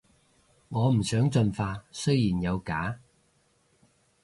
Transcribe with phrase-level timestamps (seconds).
[0.69, 2.99] 我唔想進化，雖然有假